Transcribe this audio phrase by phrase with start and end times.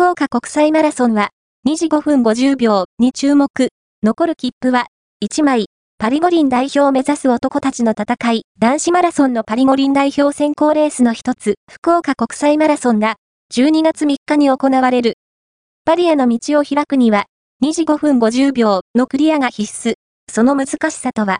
[0.00, 1.28] 福岡国際マラソンは、
[1.68, 3.68] 2時5分50秒に注目。
[4.02, 4.86] 残る切符は、
[5.22, 5.66] 1枚。
[5.98, 13.16] パリ五輪代表を目指す男たちの戦い、男子マラソンのパリ五輪代表選考レースの一つ、福岡国際マラソンが、
[13.52, 15.18] 12月3日に行われる。
[15.84, 17.26] パリへの道を開くには、
[17.62, 19.96] 2時5分50秒のクリアが必須。
[20.32, 21.36] その難しさとは、